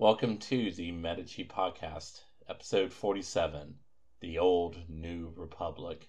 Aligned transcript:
Welcome 0.00 0.38
to 0.38 0.70
the 0.70 0.92
Medici 0.92 1.44
Podcast, 1.44 2.20
episode 2.48 2.92
47 2.92 3.74
The 4.20 4.38
Old 4.38 4.88
New 4.88 5.32
Republic. 5.34 6.08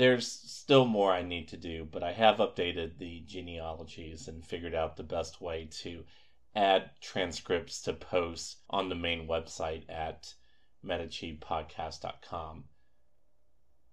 There's 0.00 0.32
still 0.32 0.86
more 0.86 1.12
I 1.12 1.20
need 1.20 1.48
to 1.48 1.58
do, 1.58 1.84
but 1.84 2.02
I 2.02 2.12
have 2.12 2.38
updated 2.38 2.96
the 2.96 3.20
genealogies 3.20 4.28
and 4.28 4.42
figured 4.42 4.74
out 4.74 4.96
the 4.96 5.02
best 5.02 5.42
way 5.42 5.68
to 5.82 6.06
add 6.56 6.92
transcripts 7.02 7.82
to 7.82 7.92
posts 7.92 8.62
on 8.70 8.88
the 8.88 8.94
main 8.94 9.28
website 9.28 9.84
at 9.90 10.32
medicipodcast.com. 10.82 12.64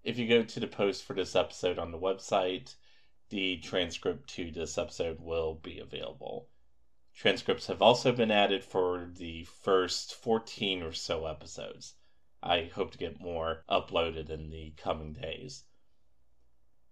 If 0.02 0.16
you 0.16 0.26
go 0.26 0.42
to 0.44 0.58
the 0.58 0.66
post 0.66 1.04
for 1.04 1.12
this 1.12 1.36
episode 1.36 1.78
on 1.78 1.92
the 1.92 1.98
website, 1.98 2.76
the 3.28 3.58
transcript 3.58 4.30
to 4.30 4.50
this 4.50 4.78
episode 4.78 5.20
will 5.20 5.56
be 5.56 5.78
available. 5.78 6.48
Transcripts 7.14 7.66
have 7.66 7.82
also 7.82 8.12
been 8.12 8.30
added 8.30 8.64
for 8.64 9.10
the 9.12 9.44
first 9.44 10.14
14 10.14 10.82
or 10.82 10.92
so 10.92 11.26
episodes. 11.26 11.96
I 12.42 12.70
hope 12.74 12.92
to 12.92 12.98
get 12.98 13.20
more 13.20 13.62
uploaded 13.68 14.30
in 14.30 14.48
the 14.48 14.70
coming 14.78 15.12
days. 15.12 15.64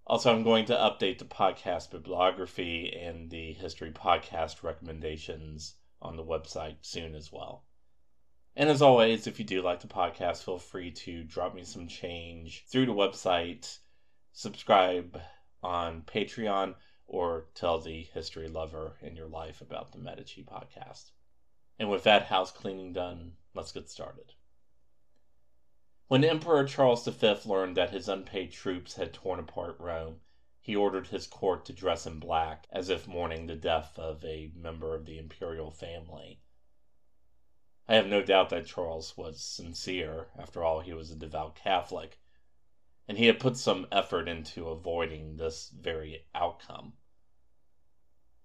Also, 0.08 0.32
I'm 0.32 0.44
going 0.44 0.66
to 0.66 0.72
update 0.72 1.18
the 1.18 1.24
podcast 1.24 1.90
bibliography 1.90 2.96
and 2.96 3.28
the 3.28 3.52
history 3.54 3.90
podcast 3.90 4.62
recommendations 4.62 5.74
on 6.00 6.14
the 6.16 6.22
website 6.22 6.76
soon 6.82 7.16
as 7.16 7.32
well. 7.32 7.64
And 8.54 8.70
as 8.70 8.82
always, 8.82 9.26
if 9.26 9.40
you 9.40 9.44
do 9.44 9.62
like 9.62 9.80
the 9.80 9.88
podcast, 9.88 10.44
feel 10.44 10.58
free 10.58 10.92
to 10.92 11.24
drop 11.24 11.56
me 11.56 11.64
some 11.64 11.88
change 11.88 12.66
through 12.70 12.86
the 12.86 12.92
website, 12.92 13.78
subscribe 14.32 15.20
on 15.64 16.02
Patreon, 16.02 16.76
or 17.08 17.48
tell 17.56 17.80
the 17.80 18.04
history 18.14 18.46
lover 18.46 18.94
in 19.02 19.16
your 19.16 19.28
life 19.28 19.60
about 19.60 19.90
the 19.90 19.98
Medici 19.98 20.44
podcast. 20.44 21.10
And 21.80 21.90
with 21.90 22.04
that 22.04 22.26
house 22.26 22.52
cleaning 22.52 22.92
done, 22.92 23.32
let's 23.54 23.72
get 23.72 23.90
started. 23.90 24.35
When 26.08 26.22
Emperor 26.22 26.64
Charles 26.64 27.04
V 27.04 27.34
learned 27.46 27.76
that 27.76 27.90
his 27.90 28.08
unpaid 28.08 28.52
troops 28.52 28.94
had 28.94 29.12
torn 29.12 29.40
apart 29.40 29.74
Rome, 29.80 30.20
he 30.60 30.76
ordered 30.76 31.08
his 31.08 31.26
court 31.26 31.64
to 31.64 31.72
dress 31.72 32.06
in 32.06 32.20
black 32.20 32.68
as 32.70 32.88
if 32.88 33.08
mourning 33.08 33.48
the 33.48 33.56
death 33.56 33.98
of 33.98 34.24
a 34.24 34.52
member 34.54 34.94
of 34.94 35.04
the 35.04 35.18
imperial 35.18 35.72
family. 35.72 36.38
I 37.88 37.96
have 37.96 38.06
no 38.06 38.22
doubt 38.22 38.50
that 38.50 38.66
Charles 38.66 39.16
was 39.16 39.40
sincere. 39.42 40.28
After 40.38 40.62
all, 40.62 40.78
he 40.78 40.92
was 40.92 41.10
a 41.10 41.16
devout 41.16 41.56
Catholic, 41.56 42.20
and 43.08 43.18
he 43.18 43.26
had 43.26 43.40
put 43.40 43.56
some 43.56 43.88
effort 43.90 44.28
into 44.28 44.68
avoiding 44.68 45.38
this 45.38 45.70
very 45.70 46.24
outcome. 46.36 46.92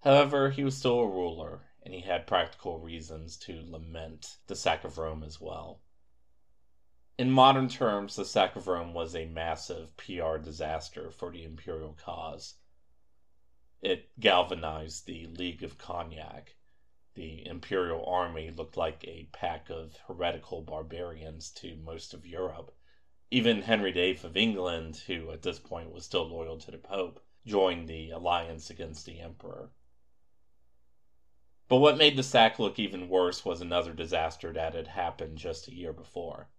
However, 0.00 0.50
he 0.50 0.64
was 0.64 0.76
still 0.76 0.98
a 0.98 1.06
ruler, 1.08 1.68
and 1.84 1.94
he 1.94 2.00
had 2.00 2.26
practical 2.26 2.80
reasons 2.80 3.36
to 3.36 3.62
lament 3.64 4.38
the 4.48 4.56
sack 4.56 4.82
of 4.82 4.98
Rome 4.98 5.22
as 5.22 5.40
well. 5.40 5.80
In 7.22 7.30
modern 7.30 7.68
terms, 7.68 8.16
the 8.16 8.24
sack 8.24 8.56
of 8.56 8.66
Rome 8.66 8.94
was 8.94 9.14
a 9.14 9.26
massive 9.26 9.96
PR 9.96 10.38
disaster 10.38 11.08
for 11.08 11.30
the 11.30 11.44
imperial 11.44 11.92
cause. 11.92 12.56
It 13.80 14.10
galvanized 14.18 15.06
the 15.06 15.28
League 15.28 15.62
of 15.62 15.78
Cognac. 15.78 16.56
The 17.14 17.46
imperial 17.46 18.04
army 18.06 18.50
looked 18.50 18.76
like 18.76 19.04
a 19.06 19.28
pack 19.30 19.70
of 19.70 19.96
heretical 20.08 20.62
barbarians 20.62 21.52
to 21.52 21.76
most 21.76 22.12
of 22.12 22.26
Europe. 22.26 22.74
Even 23.30 23.62
Henry 23.62 23.92
VIII 23.92 24.18
of 24.24 24.36
England, 24.36 24.96
who 25.06 25.30
at 25.30 25.42
this 25.42 25.60
point 25.60 25.92
was 25.92 26.04
still 26.04 26.26
loyal 26.26 26.58
to 26.58 26.72
the 26.72 26.78
Pope, 26.78 27.24
joined 27.46 27.88
the 27.88 28.10
alliance 28.10 28.68
against 28.68 29.06
the 29.06 29.20
emperor. 29.20 29.70
But 31.68 31.76
what 31.76 31.96
made 31.96 32.16
the 32.16 32.24
sack 32.24 32.58
look 32.58 32.80
even 32.80 33.08
worse 33.08 33.44
was 33.44 33.60
another 33.60 33.92
disaster 33.92 34.52
that 34.54 34.74
had 34.74 34.88
happened 34.88 35.38
just 35.38 35.68
a 35.68 35.72
year 35.72 35.92
before. 35.92 36.50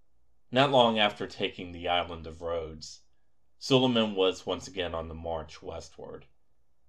Not 0.53 0.69
long 0.69 0.99
after 0.99 1.25
taking 1.25 1.71
the 1.71 1.87
island 1.87 2.27
of 2.27 2.43
Rhodes, 2.43 3.01
Suleiman 3.57 4.13
was 4.13 4.45
once 4.45 4.67
again 4.67 4.93
on 4.93 5.07
the 5.07 5.15
march 5.15 5.63
westward. 5.63 6.27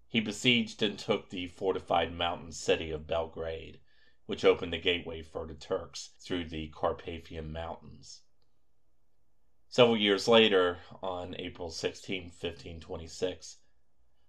He 0.07 0.21
besieged 0.21 0.83
and 0.83 0.99
took 0.99 1.31
the 1.31 1.47
fortified 1.47 2.13
mountain 2.13 2.53
city 2.53 2.91
of 2.91 3.07
Belgrade, 3.07 3.81
which 4.27 4.45
opened 4.45 4.75
the 4.75 4.79
gateway 4.79 5.23
for 5.23 5.47
the 5.47 5.55
Turks 5.55 6.11
through 6.21 6.45
the 6.51 6.69
Carpathian 6.69 7.55
Mountains. 7.55 8.21
Several 9.71 9.97
years 9.97 10.29
later, 10.29 10.81
on 11.03 11.35
April 11.39 11.71
16, 11.71 12.25
1526, 12.25 13.61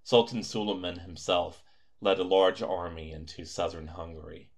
Sultan 0.01 0.43
Suleiman 0.43 0.99
himself 0.99 1.61
led 1.99 2.19
a 2.19 2.23
large 2.23 2.61
army 2.61 3.11
into 3.11 3.43
southern 3.43 3.87
Hungary. 3.87 4.53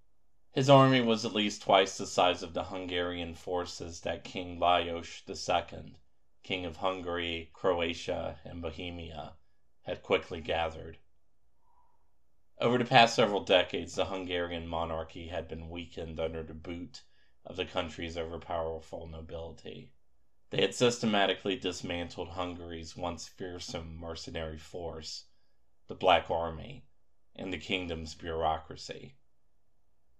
His 0.57 0.71
army 0.71 1.01
was 1.01 1.23
at 1.23 1.35
least 1.35 1.61
twice 1.61 1.99
the 1.99 2.07
size 2.07 2.41
of 2.41 2.55
the 2.55 2.63
Hungarian 2.63 3.35
forces 3.35 4.01
that 4.01 4.23
King 4.23 4.57
Lajos 4.59 5.21
II, 5.29 5.93
King 6.41 6.65
of 6.65 6.77
Hungary, 6.77 7.51
Croatia, 7.53 8.39
and 8.43 8.59
Bohemia, 8.59 9.35
had 9.83 10.01
quickly 10.01 10.41
gathered. 10.41 10.97
Over 12.59 12.79
the 12.79 12.85
past 12.85 13.13
several 13.13 13.41
decades, 13.41 13.93
the 13.93 14.05
Hungarian 14.05 14.67
monarchy 14.67 15.27
had 15.27 15.47
been 15.47 15.69
weakened 15.69 16.19
under 16.19 16.41
the 16.41 16.55
boot 16.55 17.03
of 17.45 17.55
the 17.55 17.63
country's 17.65 18.17
overpowerful 18.17 19.05
nobility. 19.07 19.93
They 20.49 20.61
had 20.61 20.73
systematically 20.73 21.55
dismantled 21.55 22.29
Hungary's 22.29 22.97
once 22.97 23.27
fearsome 23.27 23.95
mercenary 23.95 24.57
force, 24.57 25.25
the 25.85 25.93
Black 25.93 26.31
Army, 26.31 26.87
and 27.35 27.53
the 27.53 27.59
kingdom's 27.59 28.15
bureaucracy. 28.15 29.17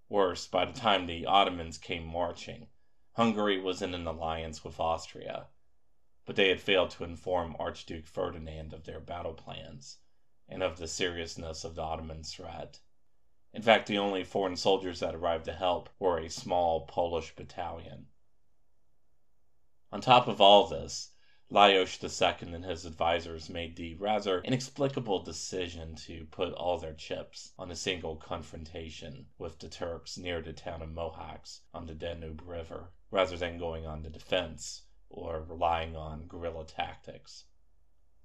Worse, 0.09 0.47
by 0.47 0.63
the 0.63 0.79
time 0.79 1.05
the 1.05 1.25
Ottomans 1.25 1.77
came 1.77 2.05
marching, 2.05 2.69
Hungary 3.13 3.59
was 3.59 3.81
in 3.81 3.93
an 3.93 4.07
alliance 4.07 4.63
with 4.63 4.79
Austria, 4.79 5.47
but 6.25 6.35
they 6.37 6.47
had 6.47 6.61
failed 6.61 6.91
to 6.91 7.03
inform 7.03 7.57
Archduke 7.59 8.05
Ferdinand 8.05 8.73
of 8.73 8.85
their 8.85 9.01
battle 9.01 9.33
plans 9.33 9.99
and 10.47 10.63
of 10.63 10.77
the 10.77 10.87
seriousness 10.87 11.63
of 11.65 11.75
the 11.75 11.81
Ottoman 11.81 12.23
threat. 12.23 12.79
In 13.53 13.61
fact, 13.61 13.87
the 13.87 13.97
only 13.97 14.23
foreign 14.23 14.55
soldiers 14.55 14.99
that 15.01 15.15
arrived 15.15 15.45
to 15.45 15.53
help 15.53 15.89
were 15.99 16.19
a 16.19 16.29
small 16.29 16.85
Polish 16.85 17.35
battalion. 17.35 18.07
On 19.91 19.99
top 19.99 20.27
of 20.27 20.39
all 20.39 20.67
this, 20.67 21.11
Lajos 21.49 22.03
II 22.03 22.53
and 22.53 22.65
his 22.65 22.85
advisers 22.85 23.49
made 23.49 23.77
the 23.77 23.95
rather 23.95 24.41
inexplicable 24.41 25.23
decision 25.23 25.95
to 25.95 26.25
put 26.25 26.51
all 26.51 26.77
their 26.77 26.93
chips 26.93 27.53
on 27.57 27.71
a 27.71 27.75
single 27.75 28.17
confrontation 28.17 29.27
with 29.37 29.57
the 29.59 29.69
Turks 29.69 30.17
near 30.17 30.41
the 30.41 30.51
town 30.51 30.81
of 30.81 30.89
Mohacs 30.89 31.61
on 31.73 31.85
the 31.85 31.95
Danube 31.95 32.41
River, 32.45 32.91
rather 33.11 33.37
than 33.37 33.57
going 33.57 33.85
on 33.85 34.03
the 34.03 34.09
defense 34.09 34.87
or 35.07 35.41
relying 35.41 35.95
on 35.95 36.27
guerrilla 36.27 36.65
tactics. 36.65 37.45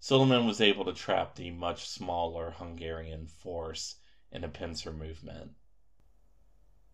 Suleiman 0.01 0.45
was 0.45 0.61
able 0.61 0.85
to 0.87 0.93
trap 0.93 1.37
the 1.37 1.53
much 1.53 1.87
smaller 1.89 2.51
Hungarian 2.51 3.29
force 3.29 4.01
in 4.33 4.43
a 4.43 4.49
pincer 4.49 4.93
movement. 4.93 5.53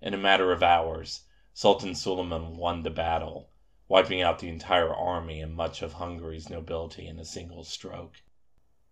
In 0.02 0.12
a 0.12 0.18
matter 0.18 0.52
of 0.52 0.62
hours, 0.62 1.24
Sultan 1.54 1.94
Suleiman 1.94 2.58
won 2.58 2.82
the 2.82 2.90
battle 2.90 3.48
wiping 3.88 4.20
out 4.20 4.38
the 4.38 4.48
entire 4.48 4.94
army 4.94 5.40
and 5.40 5.54
much 5.54 5.80
of 5.80 5.94
Hungary's 5.94 6.50
nobility 6.50 7.06
in 7.06 7.18
a 7.18 7.24
single 7.24 7.64
stroke. 7.64 8.22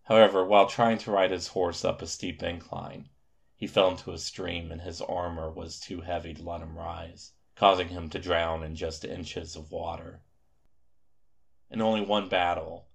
However, 0.05 0.45
while 0.45 0.67
trying 0.67 0.97
to 0.99 1.11
ride 1.11 1.31
his 1.31 1.49
horse 1.49 1.85
up 1.85 2.01
a 2.01 2.07
steep 2.07 2.43
incline, 2.43 3.11
he 3.55 3.67
fell 3.67 3.91
into 3.91 4.13
a 4.13 4.19
stream 4.19 4.73
and 4.73 4.81
his 4.81 5.03
armor 5.03 5.51
was 5.51 5.81
too 5.81 6.01
heavy 6.01 6.33
to 6.35 6.43
let 6.43 6.63
him 6.63 6.79
rise, 6.79 7.33
causing 7.55 7.89
him 7.89 8.09
to 8.11 8.19
drown 8.19 8.63
in 8.63 8.75
just 8.75 9.05
inches 9.05 9.55
of 9.55 9.71
water. 9.71 10.23
In 11.71 11.83
only 11.83 12.01
one 12.01 12.29
battle, 12.29 12.87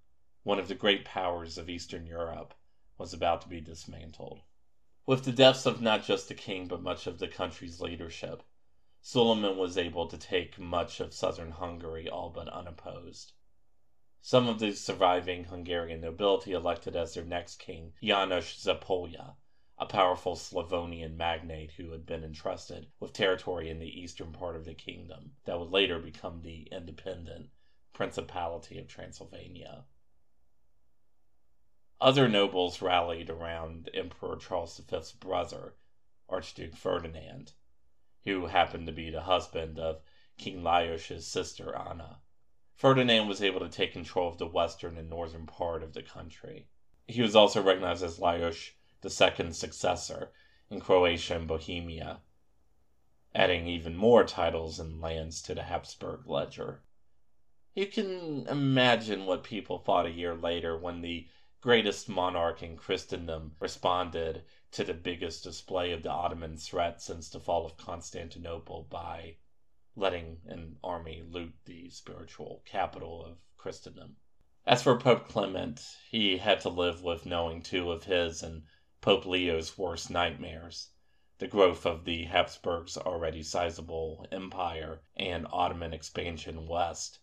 one 0.42 0.58
of 0.58 0.68
the 0.68 0.74
great 0.74 1.04
powers 1.04 1.58
of 1.58 1.68
Eastern 1.70 2.06
Europe 2.06 2.54
was 2.98 3.12
about 3.12 3.42
to 3.42 3.48
be 3.48 3.60
dismantled. 3.60 4.40
With 5.06 5.24
the 5.24 5.32
deaths 5.32 5.66
of 5.66 5.80
not 5.80 6.04
just 6.04 6.28
the 6.28 6.34
king 6.34 6.66
but 6.66 6.82
much 6.82 7.06
of 7.06 7.18
the 7.18 7.28
country's 7.28 7.80
leadership, 7.80 8.42
Suleiman 9.04 9.58
was 9.58 9.76
able 9.76 10.06
to 10.06 10.16
take 10.16 10.60
much 10.60 11.00
of 11.00 11.12
southern 11.12 11.50
Hungary 11.50 12.08
all 12.08 12.30
but 12.30 12.48
unopposed. 12.48 13.32
Some 14.20 14.48
of 14.48 14.60
the 14.60 14.70
surviving 14.76 15.42
Hungarian 15.42 16.00
nobility 16.00 16.52
elected 16.52 16.94
as 16.94 17.12
their 17.14 17.24
next 17.24 17.56
king 17.56 17.94
Janos 18.00 18.54
Zapolya, 18.62 19.34
a 19.76 19.86
powerful 19.86 20.36
Slavonian 20.36 21.16
magnate 21.16 21.72
who 21.72 21.90
had 21.90 22.06
been 22.06 22.22
entrusted 22.22 22.92
with 23.00 23.12
territory 23.12 23.68
in 23.68 23.80
the 23.80 24.00
eastern 24.00 24.32
part 24.32 24.54
of 24.54 24.64
the 24.64 24.72
kingdom 24.72 25.34
that 25.46 25.58
would 25.58 25.72
later 25.72 25.98
become 25.98 26.40
the 26.42 26.68
independent 26.70 27.50
Principality 27.92 28.78
of 28.78 28.86
Transylvania. 28.86 29.84
Other 32.00 32.28
nobles 32.28 32.80
rallied 32.80 33.30
around 33.30 33.90
Emperor 33.92 34.36
Charles 34.36 34.78
V's 34.78 35.10
brother, 35.10 35.74
Archduke 36.28 36.76
Ferdinand, 36.76 37.52
who 38.24 38.46
happened 38.46 38.86
to 38.86 38.92
be 38.92 39.10
the 39.10 39.22
husband 39.22 39.78
of 39.78 40.02
King 40.38 40.62
Lajos's 40.62 41.26
sister 41.26 41.76
Anna. 41.76 42.20
Ferdinand 42.74 43.28
was 43.28 43.42
able 43.42 43.60
to 43.60 43.68
take 43.68 43.92
control 43.92 44.28
of 44.28 44.38
the 44.38 44.46
western 44.46 44.96
and 44.96 45.08
northern 45.08 45.46
part 45.46 45.82
of 45.82 45.92
the 45.92 46.02
country. 46.02 46.68
He 47.06 47.22
was 47.22 47.36
also 47.36 47.62
recognized 47.62 48.02
as 48.02 48.18
Lajos 48.18 48.72
II's 49.04 49.58
successor 49.58 50.32
in 50.70 50.80
Croatia 50.80 51.36
and 51.36 51.46
Bohemia, 51.46 52.20
adding 53.34 53.66
even 53.66 53.96
more 53.96 54.24
titles 54.24 54.78
and 54.78 55.00
lands 55.00 55.42
to 55.42 55.54
the 55.54 55.64
Habsburg 55.64 56.26
ledger. 56.26 56.82
You 57.74 57.86
can 57.86 58.46
imagine 58.48 59.26
what 59.26 59.44
people 59.44 59.78
thought 59.78 60.06
a 60.06 60.10
year 60.10 60.34
later 60.34 60.76
when 60.76 61.00
the 61.00 61.28
greatest 61.62 62.08
monarch 62.08 62.60
in 62.60 62.76
Christendom 62.76 63.54
responded 63.60 64.44
to 64.72 64.82
the 64.82 64.92
biggest 64.92 65.44
display 65.44 65.92
of 65.92 66.02
the 66.02 66.10
Ottoman 66.10 66.56
threat 66.56 67.00
since 67.00 67.30
the 67.30 67.38
fall 67.38 67.64
of 67.64 67.76
Constantinople 67.76 68.88
by 68.90 69.36
letting 69.94 70.40
an 70.44 70.76
army 70.82 71.22
loot 71.24 71.54
the 71.64 71.88
spiritual 71.88 72.62
capital 72.64 73.24
of 73.24 73.38
Christendom. 73.56 74.16
As 74.66 74.82
for 74.82 74.98
Pope 74.98 75.28
Clement, 75.28 75.80
he 76.10 76.38
had 76.38 76.60
to 76.62 76.68
live 76.68 77.00
with 77.04 77.26
knowing 77.26 77.62
two 77.62 77.92
of 77.92 78.02
his 78.02 78.42
and 78.42 78.64
Pope 79.00 79.24
Leo's 79.24 79.78
worst 79.78 80.10
nightmares 80.10 80.90
the 81.38 81.46
growth 81.46 81.86
of 81.86 82.04
the 82.04 82.24
Habsburgs' 82.24 82.96
already 82.96 83.44
sizable 83.44 84.26
empire 84.32 85.00
and 85.14 85.46
Ottoman 85.52 85.94
expansion 85.94 86.66
west 86.66 87.20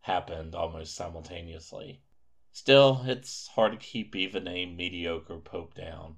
happened 0.00 0.54
almost 0.54 0.94
simultaneously. 0.94 2.02
Still, 2.50 3.02
it's 3.04 3.48
hard 3.48 3.72
to 3.72 3.78
keep 3.78 4.16
even 4.16 4.48
a 4.48 4.64
mediocre 4.64 5.38
pope 5.38 5.74
down. 5.74 6.16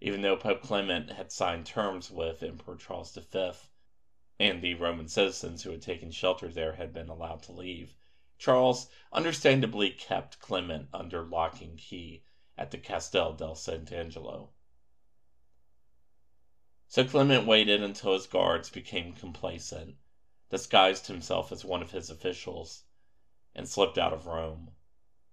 Even 0.00 0.22
though 0.22 0.36
Pope 0.36 0.60
Clement 0.60 1.10
had 1.12 1.30
signed 1.30 1.66
terms 1.66 2.10
with 2.10 2.42
Emperor 2.42 2.74
Charles 2.74 3.14
V, 3.14 3.52
and 4.40 4.60
the 4.60 4.74
Roman 4.74 5.06
citizens 5.06 5.62
who 5.62 5.70
had 5.70 5.82
taken 5.82 6.10
shelter 6.10 6.48
there 6.48 6.72
had 6.72 6.92
been 6.92 7.08
allowed 7.08 7.44
to 7.44 7.52
leave, 7.52 7.94
Charles 8.38 8.90
understandably 9.12 9.88
kept 9.92 10.40
Clement 10.40 10.88
under 10.92 11.22
lock 11.24 11.60
and 11.60 11.78
key 11.78 12.24
at 12.58 12.72
the 12.72 12.78
Castel 12.78 13.34
del 13.34 13.54
Sant'Angelo. 13.54 14.50
So 16.88 17.04
Clement 17.06 17.46
waited 17.46 17.84
until 17.84 18.14
his 18.14 18.26
guards 18.26 18.68
became 18.68 19.12
complacent, 19.12 19.96
disguised 20.50 21.06
himself 21.06 21.52
as 21.52 21.64
one 21.64 21.82
of 21.82 21.92
his 21.92 22.10
officials, 22.10 22.82
and 23.54 23.68
slipped 23.68 23.98
out 23.98 24.12
of 24.12 24.26
Rome. 24.26 24.70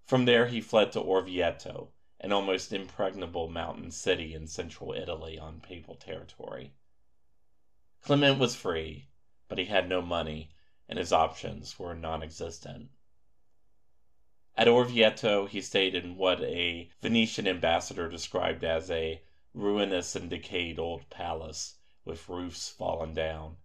From 0.06 0.26
there 0.26 0.48
he 0.48 0.60
fled 0.60 0.92
to 0.92 1.00
Orvieto, 1.00 1.92
an 2.20 2.34
almost 2.34 2.74
impregnable 2.74 3.48
mountain 3.48 3.92
city 3.92 4.34
in 4.34 4.46
central 4.48 4.92
Italy 4.92 5.40
on 5.40 5.62
papal 5.62 5.96
territory. 5.96 6.74
Clement 8.02 8.38
was 8.38 8.56
free, 8.56 9.08
but 9.48 9.58
he 9.58 9.66
had 9.66 9.88
no 9.88 10.02
money, 10.02 10.52
and 10.90 11.00
his 11.00 11.14
options 11.14 11.80
were 11.80 11.96
non 11.96 12.22
existent. 12.22 12.90
At 14.58 14.68
Orvieto, 14.68 15.46
he 15.46 15.62
stayed 15.62 15.96
in 15.96 16.18
what 16.18 16.42
a 16.42 16.90
Venetian 17.02 17.48
ambassador 17.48 18.10
described 18.10 18.66
as 18.66 18.92
a 18.92 19.22
ruinous 19.54 20.16
and 20.16 20.30
decayed 20.30 20.78
old 20.78 21.10
palace 21.10 21.78
with 22.04 22.28
roofs 22.28 22.68
fallen 22.70 23.14
down. 23.14 23.56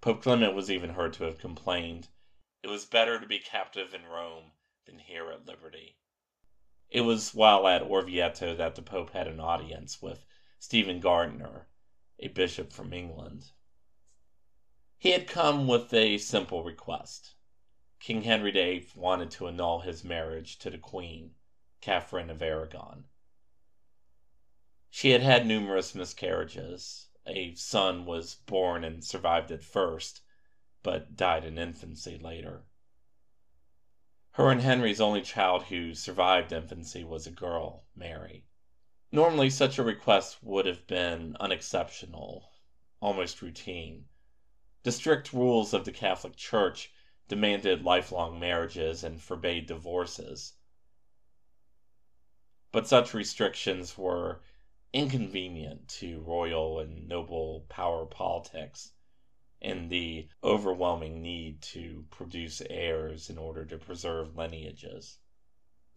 Pope 0.00 0.22
Clement 0.22 0.54
was 0.54 0.70
even 0.70 0.90
heard 0.90 1.12
to 1.14 1.24
have 1.24 1.38
complained, 1.38 2.08
It 2.66 2.70
was 2.70 2.84
better 2.84 3.20
to 3.20 3.26
be 3.28 3.38
captive 3.38 3.94
in 3.94 4.06
Rome 4.06 4.50
than 4.86 4.98
here 4.98 5.30
at 5.30 5.46
liberty. 5.46 5.98
It 6.88 7.02
was 7.02 7.32
while 7.32 7.68
at 7.68 7.80
Orvieto 7.80 8.56
that 8.56 8.74
the 8.74 8.82
Pope 8.82 9.10
had 9.10 9.28
an 9.28 9.38
audience 9.38 10.02
with 10.02 10.26
Stephen 10.58 10.98
Gardiner, 10.98 11.68
a 12.18 12.26
bishop 12.26 12.72
from 12.72 12.92
England. 12.92 13.52
He 14.98 15.10
had 15.12 15.28
come 15.28 15.68
with 15.68 15.94
a 15.94 16.18
simple 16.18 16.64
request. 16.64 17.36
King 18.00 18.22
Henry 18.22 18.50
VIII 18.50 18.90
wanted 18.96 19.30
to 19.30 19.46
annul 19.46 19.82
his 19.82 20.02
marriage 20.02 20.58
to 20.58 20.68
the 20.68 20.76
Queen, 20.78 21.36
Catherine 21.80 22.30
of 22.30 22.42
Aragon. 22.42 23.06
She 24.90 25.10
had 25.10 25.22
had 25.22 25.46
numerous 25.46 25.94
miscarriages. 25.94 27.10
A 27.26 27.54
son 27.54 28.04
was 28.06 28.34
born 28.34 28.82
and 28.82 29.04
survived 29.04 29.52
at 29.52 29.62
first, 29.62 30.22
but 30.86 31.16
died 31.16 31.44
in 31.44 31.58
infancy 31.58 32.16
later. 32.16 32.64
Her 34.34 34.52
and 34.52 34.60
Henry's 34.60 35.00
only 35.00 35.20
child 35.20 35.64
who 35.64 35.94
survived 35.96 36.52
infancy 36.52 37.02
was 37.02 37.26
a 37.26 37.32
girl, 37.32 37.88
Mary. 37.96 38.46
Normally, 39.10 39.50
such 39.50 39.78
a 39.78 39.82
request 39.82 40.44
would 40.44 40.64
have 40.64 40.86
been 40.86 41.36
unexceptional, 41.40 42.52
almost 43.00 43.42
routine. 43.42 44.04
The 44.84 44.92
strict 44.92 45.32
rules 45.32 45.74
of 45.74 45.84
the 45.84 45.90
Catholic 45.90 46.36
Church 46.36 46.92
demanded 47.26 47.82
lifelong 47.82 48.38
marriages 48.38 49.02
and 49.02 49.20
forbade 49.20 49.66
divorces. 49.66 50.52
But 52.70 52.86
such 52.86 53.12
restrictions 53.12 53.98
were 53.98 54.40
inconvenient 54.92 55.88
to 55.98 56.20
royal 56.20 56.78
and 56.78 57.08
noble 57.08 57.66
power 57.68 58.06
politics 58.06 58.92
and 59.66 59.90
the 59.90 60.28
overwhelming 60.44 61.20
need 61.20 61.60
to 61.60 62.04
produce 62.08 62.62
heirs 62.70 63.28
in 63.28 63.36
order 63.36 63.64
to 63.64 63.76
preserve 63.76 64.36
lineages. 64.36 65.18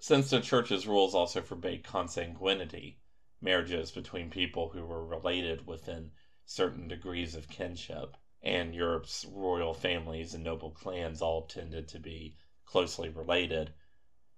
Since 0.01 0.31
the 0.31 0.41
Church's 0.41 0.87
rules 0.87 1.13
also 1.13 1.43
forbade 1.43 1.83
consanguinity, 1.83 2.97
marriages 3.39 3.91
between 3.91 4.31
people 4.31 4.69
who 4.69 4.83
were 4.83 5.05
related 5.05 5.67
within 5.67 6.09
certain 6.45 6.87
degrees 6.87 7.35
of 7.35 7.47
kinship, 7.47 8.17
and 8.41 8.73
Europe's 8.73 9.23
royal 9.25 9.75
families 9.75 10.33
and 10.33 10.43
noble 10.43 10.71
clans 10.71 11.21
all 11.21 11.45
tended 11.45 11.87
to 11.89 11.99
be 11.99 12.35
closely 12.65 13.09
related, 13.09 13.71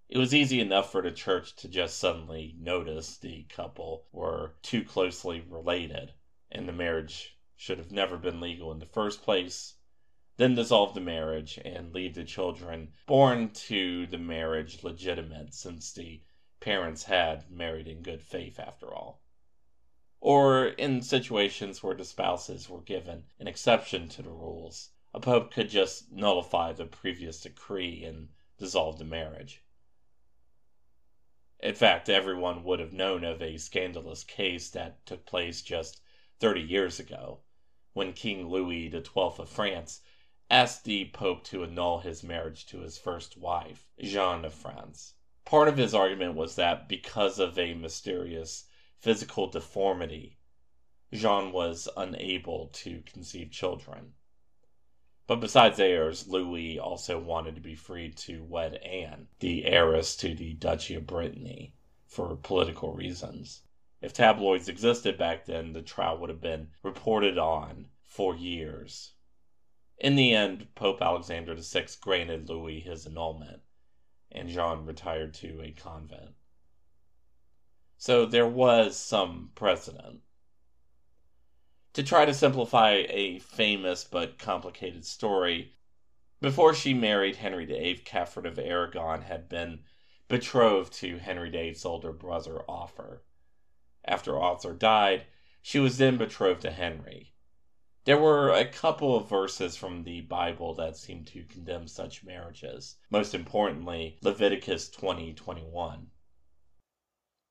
it 0.09 0.17
was 0.17 0.33
easy 0.33 0.59
enough 0.59 0.91
for 0.91 1.01
the 1.01 1.09
church 1.09 1.55
to 1.55 1.69
just 1.69 1.97
suddenly 1.97 2.53
notice 2.59 3.17
the 3.17 3.43
couple 3.43 4.07
were 4.11 4.57
too 4.61 4.83
closely 4.83 5.39
related, 5.39 6.11
and 6.51 6.67
the 6.67 6.73
marriage 6.73 7.37
should 7.61 7.77
have 7.77 7.91
never 7.91 8.17
been 8.17 8.41
legal 8.41 8.71
in 8.71 8.79
the 8.79 8.85
first 8.87 9.21
place 9.21 9.75
then 10.37 10.55
dissolve 10.55 10.95
the 10.95 10.99
marriage 10.99 11.59
and 11.63 11.93
leave 11.93 12.15
the 12.15 12.23
children 12.23 12.91
born 13.05 13.51
to 13.51 14.07
the 14.07 14.17
marriage 14.17 14.83
legitimate 14.83 15.53
since 15.53 15.93
the 15.93 16.19
parents 16.59 17.03
had 17.03 17.51
married 17.51 17.87
in 17.87 18.01
good 18.01 18.23
faith 18.23 18.59
after 18.59 18.91
all. 18.91 19.21
Or 20.19 20.69
in 20.69 21.03
situations 21.03 21.83
where 21.83 21.93
the 21.93 22.03
spouses 22.03 22.67
were 22.67 22.81
given 22.81 23.25
an 23.39 23.47
exception 23.47 24.09
to 24.09 24.23
the 24.23 24.31
rules, 24.31 24.89
a 25.13 25.19
pope 25.19 25.51
could 25.51 25.69
just 25.69 26.11
nullify 26.11 26.73
the 26.73 26.85
previous 26.85 27.41
decree 27.41 28.03
and 28.03 28.29
dissolve 28.57 28.97
the 28.97 29.05
marriage. 29.05 29.61
In 31.59 31.75
fact, 31.75 32.09
everyone 32.09 32.63
would 32.63 32.79
have 32.79 32.93
known 32.93 33.23
of 33.23 33.43
a 33.43 33.57
scandalous 33.57 34.23
case 34.23 34.71
that 34.71 35.05
took 35.05 35.27
place 35.27 35.61
just 35.61 36.01
30 36.39 36.61
years 36.61 36.99
ago, 36.99 37.41
when 37.93 38.13
King 38.13 38.47
Louis 38.47 38.89
XII 38.89 39.01
of 39.15 39.49
France 39.49 40.01
asked 40.49 40.85
the 40.85 41.09
Pope 41.09 41.43
to 41.45 41.63
annul 41.63 41.99
his 41.99 42.23
marriage 42.23 42.65
to 42.67 42.79
his 42.79 42.97
first 42.97 43.37
wife, 43.37 43.85
Jeanne 44.01 44.45
of 44.45 44.53
France. 44.53 45.15
Part 45.43 45.67
of 45.67 45.77
his 45.77 45.93
argument 45.93 46.35
was 46.35 46.55
that 46.55 46.87
because 46.87 47.37
of 47.37 47.59
a 47.59 47.73
mysterious 47.73 48.65
physical 48.97 49.47
deformity, 49.47 50.37
Jeanne 51.11 51.51
was 51.51 51.89
unable 51.97 52.67
to 52.67 53.01
conceive 53.01 53.51
children. 53.51 54.13
But 55.27 55.41
besides 55.41 55.79
heirs, 55.79 56.27
Louis 56.27 56.79
also 56.79 57.19
wanted 57.19 57.55
to 57.55 57.61
be 57.61 57.75
free 57.75 58.09
to 58.11 58.43
wed 58.43 58.75
Anne, 58.75 59.27
the 59.39 59.65
heiress 59.65 60.15
to 60.17 60.33
the 60.33 60.53
Duchy 60.53 60.95
of 60.95 61.07
Brittany, 61.07 61.73
for 62.05 62.35
political 62.37 62.93
reasons. 62.93 63.63
If 64.01 64.13
tabloids 64.13 64.67
existed 64.67 65.17
back 65.17 65.45
then, 65.45 65.73
the 65.73 65.83
trial 65.83 66.17
would 66.17 66.29
have 66.31 66.41
been 66.41 66.71
reported 66.81 67.37
on 67.37 67.89
for 68.03 68.35
years 68.35 69.13
in 70.01 70.15
the 70.15 70.33
end, 70.33 70.73
Pope 70.73 70.99
Alexander 70.99 71.53
VI 71.55 71.85
granted 72.01 72.49
Louis 72.49 72.79
his 72.79 73.05
annulment, 73.05 73.61
and 74.31 74.49
Jeanne 74.49 74.83
retired 74.83 75.35
to 75.35 75.61
a 75.61 75.71
convent. 75.73 76.33
So 77.97 78.25
there 78.25 78.47
was 78.47 78.97
some 78.97 79.51
precedent. 79.53 80.21
To 81.93 82.01
try 82.01 82.25
to 82.25 82.33
simplify 82.33 83.03
a 83.09 83.37
famous 83.37 84.03
but 84.03 84.39
complicated 84.39 85.05
story, 85.05 85.75
Before 86.39 86.73
she 86.73 86.95
married 86.95 87.35
Henry 87.35 87.65
VIII, 87.65 87.97
Catherine 87.99 88.47
of 88.47 88.57
Aragon 88.57 89.21
had 89.21 89.47
been 89.47 89.83
betrothed 90.27 90.93
to 90.93 91.19
Henry 91.19 91.51
VIII's 91.51 91.85
older 91.85 92.11
brother, 92.11 92.67
Arthur. 92.67 93.21
After 94.05 94.39
Arthur 94.39 94.73
died, 94.73 95.27
she 95.61 95.77
was 95.77 95.99
then 95.99 96.17
betrothed 96.17 96.63
to 96.63 96.71
Henry. 96.71 97.35
There 98.05 98.17
were 98.17 98.49
a 98.51 98.65
couple 98.67 99.15
of 99.15 99.29
verses 99.29 99.77
from 99.77 100.05
the 100.05 100.21
Bible 100.21 100.73
that 100.73 100.97
seem 100.97 101.23
to 101.25 101.43
condemn 101.43 101.87
such 101.87 102.23
marriages, 102.23 102.97
most 103.11 103.35
importantly, 103.35 104.17
Leviticus 104.23 104.89
20 104.89 105.35
21. 105.35 106.09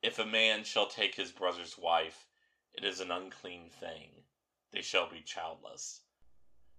If 0.02 0.19
a 0.19 0.26
man 0.26 0.64
shall 0.64 0.88
take 0.88 1.14
his 1.14 1.30
brother's 1.30 1.78
wife, 1.78 2.26
it 2.73 2.83
is 2.85 2.99
an 2.99 3.12
unclean 3.12 3.71
thing. 3.71 4.25
They 4.73 4.83
shall 4.83 5.09
be 5.09 5.23
childless. 5.23 6.02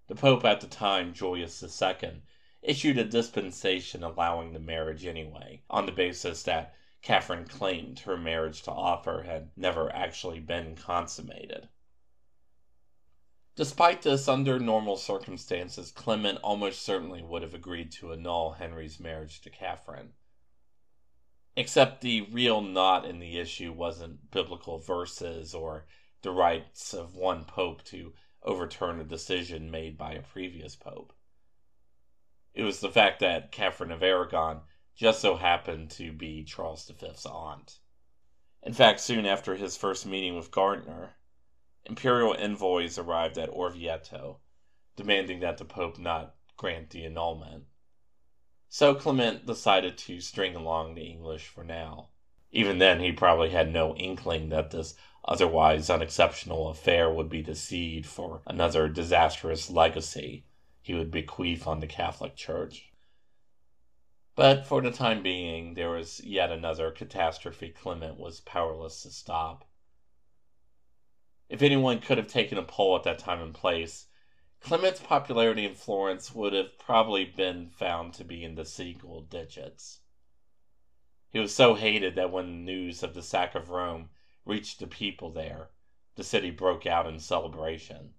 The 0.08 0.16
Pope 0.16 0.44
at 0.44 0.60
the 0.60 0.68
time, 0.68 1.14
Julius 1.14 1.64
II, 1.64 2.24
issued 2.62 2.98
a 2.98 3.06
dispensation 3.06 4.04
allowing 4.04 4.52
the 4.52 4.60
marriage 4.60 5.06
anyway, 5.06 5.64
on 5.70 5.86
the 5.86 5.94
basis 5.94 6.44
that 6.44 6.76
Catherine 7.02 7.48
claimed 7.48 8.00
her 8.02 8.18
marriage 8.18 8.62
to 8.64 8.72
Arthur 8.72 9.24
had 9.24 9.52
never 9.58 9.92
actually 9.92 10.40
been 10.40 10.76
consummated. 10.76 11.70
Despite 13.56 14.04
this, 14.04 14.28
under 14.28 14.60
normal 14.60 14.98
circumstances, 14.98 15.92
Clement 15.92 16.40
almost 16.44 16.82
certainly 16.82 17.22
would 17.22 17.42
have 17.42 17.54
agreed 17.54 17.92
to 17.94 18.14
annul 18.14 18.54
Henry's 18.54 19.00
marriage 19.00 19.42
to 19.42 19.50
Catherine. 19.50 20.14
Except 21.56 22.02
the 22.02 22.22
real 22.22 22.62
knot 22.62 23.06
in 23.06 23.20
the 23.20 23.38
issue 23.40 23.74
wasn't 23.74 24.32
biblical 24.32 24.78
verses 24.78 25.54
or 25.54 25.88
the 26.22 26.32
rights 26.32 26.94
of 26.94 27.16
one 27.16 27.44
pope 27.44 27.84
to 27.86 28.14
overturn 28.44 29.00
a 29.00 29.04
decision 29.04 29.70
made 29.70 29.98
by 29.98 30.14
a 30.14 30.22
previous 30.22 30.76
pope. 30.76 31.14
It 32.54 32.64
was 32.64 32.80
the 32.80 32.92
fact 32.92 33.20
that 33.20 33.52
Catherine 33.52 33.92
of 33.92 34.04
Aragon 34.04 34.62
just 34.96 35.22
so 35.22 35.36
happened 35.36 35.90
to 35.92 36.12
be 36.12 36.44
Charles 36.44 36.90
V's 36.90 37.26
aunt. 37.26 37.80
In 38.64 38.74
fact, 38.74 39.00
soon 39.00 39.26
after 39.26 39.56
his 39.56 39.76
first 39.76 40.06
meeting 40.06 40.36
with 40.36 40.52
Gardiner, 40.52 41.16
imperial 41.86 42.36
envoys 42.36 42.98
arrived 42.98 43.38
at 43.38 43.50
Orvieto, 43.50 44.40
demanding 44.96 45.40
that 45.40 45.58
the 45.58 45.66
Pope 45.66 45.98
not 45.98 46.36
grant 46.58 46.92
the 46.92 47.06
annulment. 47.06 47.66
So 48.70 48.94
Clement 48.94 49.46
decided 49.46 49.98
to 49.98 50.22
string 50.22 50.56
along 50.56 50.94
the 50.94 51.06
English 51.06 51.48
for 51.48 51.64
now. 51.64 52.10
Even 52.52 52.78
then, 52.78 53.00
he 53.00 53.12
probably 53.12 53.50
had 53.50 53.74
no 53.74 53.96
inkling 53.96 54.50
that 54.50 54.72
this 54.72 54.96
otherwise 55.26 55.90
unexceptional 55.90 56.70
affair 56.70 57.12
would 57.12 57.30
be 57.30 57.42
the 57.42 57.56
seed 57.56 58.06
for 58.06 58.42
another 58.46 58.88
disastrous 58.88 59.70
legacy 59.70 60.46
he 60.82 60.94
would 60.94 61.12
bequeath 61.12 61.66
on 61.66 61.80
the 61.80 61.88
Catholic 61.88 62.36
Church. 62.36 62.91
But 64.38 64.66
for 64.66 64.80
the 64.82 64.92
time 64.92 65.22
being, 65.22 65.74
there 65.74 65.90
was 65.90 66.22
yet 66.24 66.54
another 66.54 66.90
catastrophe 66.90 67.68
Clement 67.68 68.18
was 68.18 68.40
powerless 68.40 69.04
to 69.04 69.10
stop. 69.12 69.68
If 71.50 71.62
anyone 71.62 72.00
could 72.00 72.18
have 72.18 72.30
taken 72.30 72.58
a 72.58 72.64
poll 72.64 72.96
at 72.96 73.04
that 73.04 73.20
time 73.20 73.42
and 73.42 73.54
place, 73.54 74.08
Clement's 74.62 75.02
popularity 75.02 75.66
in 75.66 75.76
Florence 75.76 76.34
would 76.34 76.54
have 76.54 76.80
probably 76.80 77.26
been 77.26 77.72
found 77.72 78.14
to 78.14 78.24
be 78.24 78.46
in 78.46 78.56
the 78.56 78.64
single 78.64 79.20
digits. 79.20 80.00
He 81.34 81.40
was 81.40 81.54
so 81.54 81.76
hated 81.76 82.16
that 82.16 82.32
when 82.32 82.64
news 82.64 83.04
of 83.04 83.14
the 83.14 83.24
sack 83.24 83.54
of 83.54 83.70
Rome 83.70 84.12
reached 84.46 84.80
the 84.80 84.88
people 84.88 85.34
there, 85.34 85.72
the 86.16 86.24
city 86.24 86.52
broke 86.52 86.86
out 86.86 87.06
in 87.06 87.20
celebration. 87.20 88.14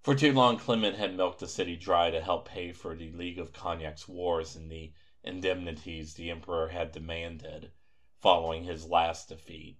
For 0.00 0.14
too 0.14 0.32
long, 0.32 0.56
Clement 0.56 0.96
had 0.96 1.14
milked 1.14 1.40
the 1.40 1.46
city 1.46 1.76
dry 1.76 2.10
to 2.10 2.22
help 2.22 2.48
pay 2.48 2.72
for 2.72 2.96
the 2.96 3.10
League 3.12 3.38
of 3.38 3.52
Cognac's 3.52 4.08
wars 4.08 4.56
and 4.56 4.72
the 4.72 4.94
indemnities 5.22 6.14
the 6.14 6.30
emperor 6.30 6.68
had 6.68 6.92
demanded 6.92 7.72
following 8.20 8.64
his 8.64 8.86
last 8.86 9.28
defeat. 9.28 9.78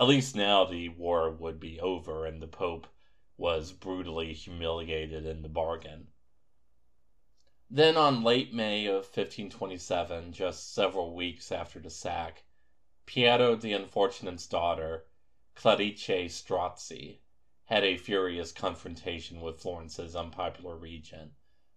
At 0.00 0.08
least 0.08 0.34
now 0.34 0.64
the 0.64 0.88
war 0.88 1.30
would 1.30 1.60
be 1.60 1.80
over 1.80 2.26
and 2.26 2.42
the 2.42 2.48
Pope 2.48 2.88
was 3.36 3.72
brutally 3.72 4.32
humiliated 4.32 5.26
in 5.26 5.42
the 5.42 5.48
bargain. 5.48 6.08
Then, 7.70 7.96
on 7.96 8.22
late 8.22 8.52
May 8.52 8.86
of 8.86 9.04
1527, 9.06 10.32
just 10.32 10.74
several 10.74 11.14
weeks 11.14 11.50
after 11.50 11.80
the 11.80 11.88
sack, 11.88 12.44
Piero 13.06 13.56
the 13.56 13.72
Unfortunate's 13.72 14.46
daughter, 14.46 15.06
Clarice 15.54 16.42
Strozzi, 16.42 17.20
had 17.64 17.84
a 17.84 17.96
furious 17.96 18.52
confrontation 18.52 19.40
with 19.40 19.60
Florence's 19.60 20.14
unpopular 20.14 20.76
regent, 20.76 21.32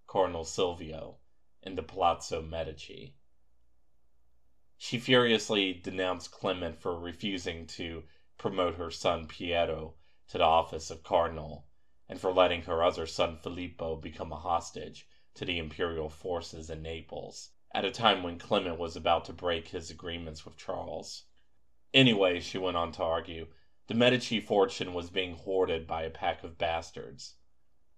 Cardinal 0.07 0.43
Silvio, 0.43 1.19
in 1.65 1.75
the 1.75 1.83
Palazzo 1.83 2.41
Medici. 2.41 3.15
She 4.77 4.99
furiously 4.99 5.73
denounced 5.73 6.31
Clement 6.31 6.77
for 6.79 6.99
refusing 6.99 7.65
to 7.67 8.03
promote 8.37 8.75
her 8.75 8.91
son 8.91 9.27
Piero 9.27 9.95
to 10.27 10.37
the 10.37 10.43
office 10.43 10.91
of 10.91 11.03
cardinal, 11.03 11.65
and 12.07 12.19
for 12.19 12.31
letting 12.31 12.61
her 12.63 12.83
other 12.83 13.07
son 13.07 13.37
Filippo 13.37 13.95
become 13.95 14.31
a 14.31 14.37
hostage 14.37 15.07
to 15.33 15.45
the 15.45 15.57
imperial 15.57 16.09
forces 16.09 16.69
in 16.69 16.81
Naples, 16.81 17.49
at 17.73 17.85
a 17.85 17.91
time 17.91 18.21
when 18.21 18.37
Clement 18.37 18.77
was 18.77 18.95
about 18.95 19.25
to 19.25 19.33
break 19.33 19.69
his 19.69 19.89
agreements 19.89 20.45
with 20.45 20.57
Charles. 20.57 21.23
Anyway, 21.93 22.39
she 22.39 22.57
went 22.57 22.77
on 22.77 22.91
to 22.91 23.03
argue, 23.03 23.47
the 23.87 23.93
Medici 23.93 24.39
fortune 24.39 24.93
was 24.93 25.09
being 25.09 25.35
hoarded 25.35 25.87
by 25.87 26.03
a 26.03 26.09
pack 26.09 26.43
of 26.43 26.57
bastards, 26.57 27.35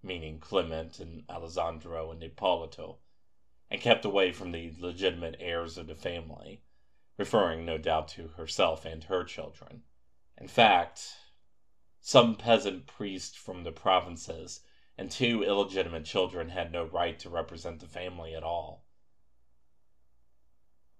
meaning 0.03 0.39
Clement 0.39 0.99
and 0.99 1.23
Alessandro 1.29 2.11
and 2.11 2.21
Ippolito, 2.21 2.99
and 3.69 3.81
kept 3.81 4.05
away 4.05 4.31
from 4.31 4.51
the 4.51 4.73
legitimate 4.79 5.35
heirs 5.39 5.77
of 5.77 5.87
the 5.87 5.95
family, 5.95 6.61
referring 7.17 7.65
no 7.65 7.77
doubt 7.77 8.07
to 8.07 8.29
herself 8.29 8.85
and 8.85 9.05
her 9.05 9.23
children. 9.23 9.83
In 10.37 10.47
fact, 10.47 11.15
some 11.99 12.35
peasant 12.35 12.87
priest 12.87 13.37
from 13.37 13.63
the 13.63 13.71
provinces 13.71 14.61
and 14.97 15.11
two 15.11 15.43
illegitimate 15.43 16.05
children 16.05 16.49
had 16.49 16.71
no 16.71 16.85
right 16.85 17.19
to 17.19 17.29
represent 17.29 17.79
the 17.79 17.87
family 17.87 18.33
at 18.33 18.43
all. 18.43 18.85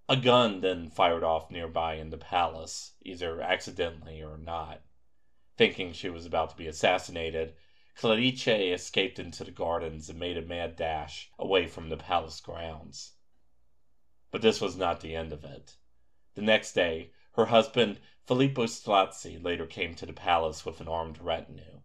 A 0.08 0.16
gun 0.16 0.60
then 0.60 0.88
fired 0.88 1.22
off 1.22 1.50
nearby 1.50 1.94
in 1.94 2.10
the 2.10 2.16
palace, 2.16 2.94
either 3.02 3.40
accidentally 3.42 4.22
or 4.22 4.38
not. 4.38 4.82
Thinking 5.56 5.92
she 5.92 6.08
was 6.08 6.24
about 6.24 6.50
to 6.50 6.56
be 6.56 6.66
assassinated, 6.66 7.54
Clarice 8.00 8.46
escaped 8.46 9.18
into 9.18 9.42
the 9.42 9.50
gardens 9.50 10.08
and 10.08 10.20
made 10.20 10.38
a 10.38 10.42
mad 10.42 10.76
dash 10.76 11.32
away 11.36 11.66
from 11.66 11.88
the 11.88 11.96
palace 11.96 12.40
grounds. 12.40 13.14
But 14.30 14.40
this 14.40 14.60
was 14.60 14.76
not 14.76 15.00
the 15.00 15.16
end 15.16 15.32
of 15.32 15.42
it. 15.42 15.76
The 16.36 16.42
next 16.42 16.74
day, 16.74 17.10
her 17.32 17.46
husband, 17.46 17.98
Filippo 18.24 18.66
Strozzi, 18.66 19.36
later 19.36 19.66
came 19.66 19.96
to 19.96 20.06
the 20.06 20.12
palace 20.12 20.64
with 20.64 20.80
an 20.80 20.86
armed 20.86 21.18
retinue. 21.18 21.80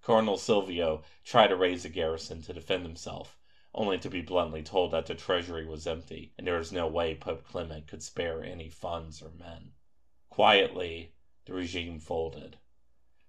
Colonel 0.00 0.38
Silvio 0.38 1.02
tried 1.22 1.48
to 1.48 1.56
raise 1.56 1.84
a 1.84 1.90
garrison 1.90 2.40
to 2.40 2.54
defend 2.54 2.84
himself, 2.86 3.36
only 3.74 3.98
to 3.98 4.08
be 4.08 4.22
bluntly 4.22 4.62
told 4.62 4.92
that 4.92 5.04
the 5.04 5.14
treasury 5.14 5.66
was 5.66 5.86
empty 5.86 6.32
and 6.38 6.46
there 6.46 6.56
was 6.56 6.72
no 6.72 6.86
way 6.86 7.14
Pope 7.14 7.44
Clement 7.44 7.86
could 7.86 8.02
spare 8.02 8.42
any 8.42 8.70
funds 8.70 9.20
or 9.20 9.28
men. 9.32 9.72
Quietly, 10.30 11.12
the 11.44 11.52
regime 11.52 12.00
folded. 12.00 12.56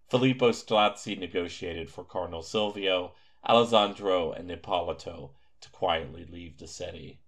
Filippo 0.09 0.51
Strozzi 0.51 1.17
negotiated 1.17 1.89
for 1.89 2.03
Cardinal 2.03 2.41
Silvio, 2.41 3.13
Alessandro, 3.47 4.31
and 4.31 4.49
Ippolito 4.49 5.31
to 5.61 5.69
quietly 5.71 6.25
leave 6.25 6.57
the 6.57 6.67
city. 6.67 7.19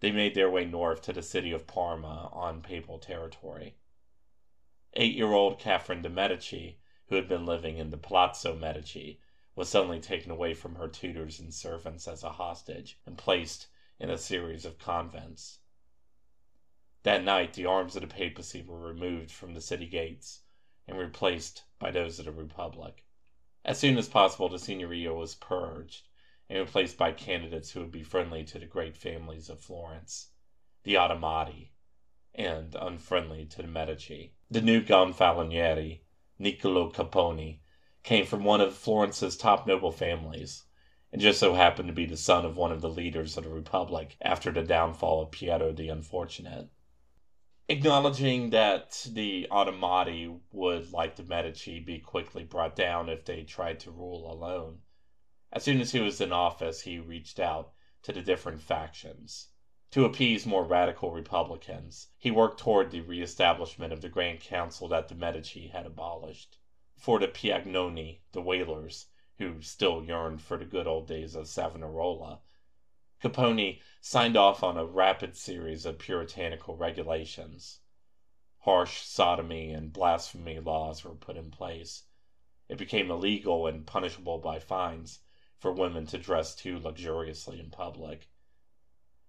They 0.00 0.10
made 0.10 0.34
their 0.34 0.50
way 0.50 0.64
north 0.64 1.02
to 1.02 1.12
the 1.12 1.22
city 1.22 1.52
of 1.52 1.66
Parma 1.66 2.30
on 2.32 2.62
papal 2.62 2.98
territory. 2.98 3.76
Eight 4.94 5.14
year 5.14 5.32
old 5.32 5.58
Catherine 5.58 6.02
de' 6.02 6.08
Medici 6.08 6.78
who 7.08 7.14
had 7.14 7.28
been 7.28 7.46
living 7.46 7.78
in 7.78 7.90
the 7.90 7.96
Palazzo 7.96 8.56
Medici, 8.56 9.20
was 9.54 9.68
suddenly 9.68 10.00
taken 10.00 10.30
away 10.30 10.54
from 10.54 10.74
her 10.74 10.88
tutors 10.88 11.38
and 11.38 11.54
servants 11.54 12.08
as 12.08 12.24
a 12.24 12.32
hostage 12.32 12.98
and 13.06 13.16
placed 13.16 13.68
in 13.98 14.10
a 14.10 14.18
series 14.18 14.64
of 14.64 14.78
convents. 14.78 15.60
That 17.04 17.22
night, 17.22 17.54
the 17.54 17.66
arms 17.66 17.94
of 17.94 18.02
the 18.02 18.08
papacy 18.08 18.62
were 18.62 18.80
removed 18.80 19.30
from 19.30 19.54
the 19.54 19.60
city 19.60 19.86
gates 19.86 20.40
and 20.86 20.98
replaced 20.98 21.64
by 21.78 21.90
those 21.90 22.18
of 22.18 22.24
the 22.24 22.32
Republic. 22.32 23.04
As 23.64 23.78
soon 23.78 23.98
as 23.98 24.08
possible, 24.08 24.48
the 24.48 24.58
Signoria 24.58 25.14
was 25.14 25.34
purged 25.34 26.08
and 26.48 26.58
replaced 26.58 26.96
by 26.96 27.12
candidates 27.12 27.70
who 27.70 27.80
would 27.80 27.92
be 27.92 28.02
friendly 28.02 28.44
to 28.44 28.58
the 28.58 28.66
great 28.66 28.96
families 28.96 29.48
of 29.48 29.60
Florence, 29.60 30.30
the 30.84 30.94
Ottimati, 30.94 31.70
and 32.34 32.74
unfriendly 32.74 33.46
to 33.46 33.62
the 33.62 33.68
Medici. 33.68 34.34
The 34.50 34.60
new 34.60 34.82
Gonfaloniere 34.82 36.00
Niccolo 36.38 36.90
Capponi, 36.90 37.60
came 38.02 38.26
from 38.26 38.44
one 38.44 38.60
of 38.60 38.76
Florence's 38.76 39.38
top 39.38 39.66
noble 39.66 39.90
families, 39.90 40.64
and 41.10 41.22
just 41.22 41.40
so 41.40 41.54
happened 41.54 41.88
to 41.88 41.94
be 41.94 42.04
the 42.04 42.16
son 42.16 42.44
of 42.44 42.58
one 42.58 42.70
of 42.70 42.82
the 42.82 42.90
leaders 42.90 43.38
of 43.38 43.44
the 43.44 43.50
Republic 43.50 44.18
after 44.20 44.52
the 44.52 44.62
downfall 44.62 45.22
of 45.22 45.30
Piero 45.30 45.72
the 45.72 45.88
Unfortunate. 45.88 46.68
Acknowledging 47.68 48.50
that 48.50 49.08
the 49.10 49.48
Ottimati 49.50 50.40
would, 50.52 50.92
like 50.92 51.16
the 51.16 51.24
Medici, 51.24 51.80
be 51.80 51.98
quickly 51.98 52.44
brought 52.44 52.76
down 52.76 53.08
if 53.08 53.24
they 53.24 53.42
tried 53.42 53.80
to 53.80 53.90
rule 53.90 54.30
alone, 54.32 54.82
As 55.50 55.64
soon 55.64 55.80
as 55.80 55.90
he 55.90 55.98
was 55.98 56.20
in 56.20 56.30
office, 56.32 56.82
he 56.82 57.00
reached 57.00 57.40
out 57.40 57.72
to 58.04 58.12
the 58.12 58.22
different 58.22 58.60
factions. 58.62 59.48
To 59.90 60.04
appease 60.04 60.46
more 60.46 60.62
radical 60.64 61.10
Republicans, 61.10 62.06
he 62.16 62.30
worked 62.30 62.60
toward 62.60 62.92
the 62.92 63.00
reestablishment 63.00 63.92
of 63.92 64.00
the 64.00 64.08
Grand 64.08 64.38
Council 64.38 64.86
that 64.86 65.08
the 65.08 65.16
Medici 65.16 65.66
had 65.66 65.86
abolished. 65.86 66.58
For 66.94 67.18
the 67.18 67.26
Piagnoni, 67.26 68.20
the 68.30 68.42
wailers, 68.42 69.08
who 69.38 69.60
still 69.60 70.04
yearned 70.04 70.40
for 70.40 70.56
the 70.56 70.64
good 70.66 70.86
old 70.86 71.08
days 71.08 71.34
of 71.34 71.48
Savonarola, 71.48 72.42
Capponi 73.22 73.80
signed 74.02 74.36
off 74.36 74.62
on 74.62 74.76
a 74.76 74.84
rapid 74.84 75.38
series 75.38 75.86
of 75.86 75.98
puritanical 75.98 76.76
regulations. 76.76 77.80
Harsh 78.58 79.00
sodomy 79.00 79.70
and 79.72 79.90
blasphemy 79.90 80.60
laws 80.60 81.02
were 81.02 81.14
put 81.14 81.38
in 81.38 81.50
place. 81.50 82.04
It 82.68 82.76
became 82.76 83.10
illegal 83.10 83.66
and 83.66 83.86
punishable 83.86 84.36
by 84.36 84.58
fines 84.58 85.20
for 85.56 85.72
women 85.72 86.04
to 86.08 86.18
dress 86.18 86.54
too 86.54 86.78
luxuriously 86.78 87.58
in 87.58 87.70
public 87.70 88.28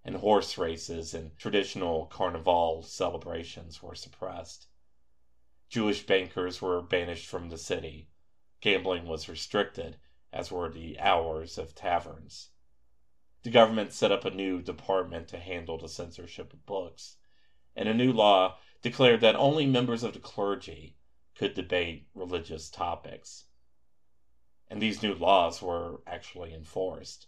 and 0.04 0.18
horse 0.18 0.58
races 0.58 1.14
and 1.14 1.38
traditional 1.38 2.08
carnival 2.08 2.82
celebrations 2.82 3.82
were 3.82 3.96
suppressed. 3.96 4.68
Jewish 5.70 6.06
bankers 6.06 6.62
were 6.62 6.82
banished 6.82 7.28
from 7.28 7.50
the 7.50 7.58
city. 7.58 8.10
Gambling 8.62 9.06
was 9.06 9.30
restricted, 9.30 9.98
as 10.34 10.52
were 10.52 10.70
the 10.70 11.00
hours 11.00 11.58
of 11.58 11.74
taverns. 11.74 12.50
The 13.44 13.52
government 13.52 13.94
set 13.94 14.12
up 14.12 14.26
a 14.26 14.32
new 14.32 14.62
department 14.62 15.28
to 15.30 15.40
handle 15.40 15.78
the 15.78 15.88
censorship 15.88 16.54
of 16.54 16.66
books, 16.66 17.18
and 17.76 17.88
a 17.88 17.94
new 17.94 18.12
law 18.12 18.58
declared 18.82 19.22
that 19.22 19.36
only 19.36 19.66
members 19.66 20.04
of 20.04 20.14
the 20.14 20.20
clergy 20.20 20.98
could 21.36 21.54
debate 21.54 22.08
religious 22.16 22.70
topics. 22.70 23.46
And 24.70 24.82
these 24.82 25.04
new 25.04 25.14
laws 25.14 25.62
were 25.62 26.02
actually 26.08 26.54
enforced. 26.54 27.28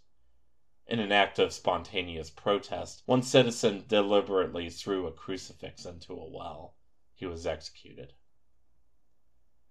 In 0.86 0.98
an 0.98 1.12
act 1.12 1.38
of 1.38 1.52
spontaneous 1.52 2.30
protest, 2.30 3.02
one 3.06 3.22
citizen 3.22 3.84
deliberately 3.86 4.68
threw 4.68 5.06
a 5.06 5.12
crucifix 5.12 5.86
into 5.86 6.12
a 6.12 6.28
well. 6.28 6.74
He 7.14 7.26
was 7.26 7.46
executed. 7.46 8.14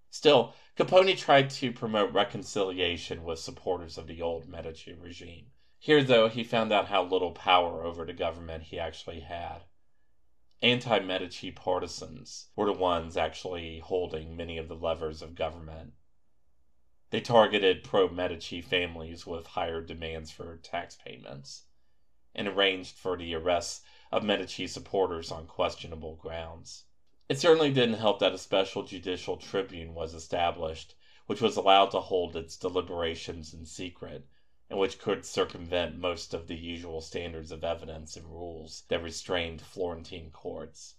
Still, 0.09 0.55
Capponi 0.77 1.17
tried 1.17 1.49
to 1.51 1.73
promote 1.73 2.13
reconciliation 2.13 3.23
with 3.23 3.39
supporters 3.39 3.97
of 3.97 4.07
the 4.07 4.21
old 4.21 4.47
Medici 4.47 4.93
regime. 4.93 5.51
Here, 5.81 6.03
though, 6.03 6.27
he 6.27 6.43
found 6.43 6.73
out 6.73 6.89
how 6.89 7.03
little 7.03 7.31
power 7.31 7.85
over 7.85 8.05
the 8.05 8.11
government 8.11 8.63
he 8.65 8.77
actually 8.77 9.21
had. 9.21 9.63
Anti 10.61 10.99
Medici 10.99 11.51
partisans 11.51 12.49
were 12.53 12.65
the 12.65 12.73
ones 12.73 13.15
actually 13.15 13.79
holding 13.79 14.35
many 14.35 14.57
of 14.57 14.67
the 14.67 14.75
levers 14.75 15.21
of 15.21 15.35
government. 15.35 15.93
They 17.11 17.21
targeted 17.21 17.85
pro 17.85 18.09
Medici 18.09 18.59
families 18.61 19.25
with 19.25 19.47
higher 19.47 19.81
demands 19.81 20.31
for 20.31 20.57
tax 20.57 20.97
payments 20.97 21.67
and 22.35 22.49
arranged 22.49 22.97
for 22.97 23.15
the 23.15 23.33
arrests 23.33 23.81
of 24.11 24.21
Medici 24.21 24.67
supporters 24.67 25.31
on 25.31 25.47
questionable 25.47 26.17
grounds. 26.17 26.87
It 27.29 27.39
certainly 27.39 27.71
didn't 27.71 27.99
help 27.99 28.19
that 28.19 28.33
a 28.33 28.37
special 28.37 28.83
judicial 28.83 29.37
tribune 29.37 29.93
was 29.93 30.13
established, 30.13 30.95
which 31.25 31.41
was 31.41 31.55
allowed 31.55 31.91
to 31.91 32.01
hold 32.01 32.35
its 32.35 32.57
deliberations 32.57 33.53
in 33.53 33.65
secret, 33.65 34.27
and 34.69 34.79
which 34.79 34.99
could 34.99 35.25
circumvent 35.25 35.97
most 35.97 36.33
of 36.33 36.47
the 36.47 36.55
usual 36.55 37.01
standards 37.01 37.51
of 37.51 37.63
evidence 37.63 38.15
and 38.15 38.27
rules 38.27 38.83
that 38.89 39.01
restrained 39.01 39.61
Florentine 39.61 40.29
courts. 40.31 40.95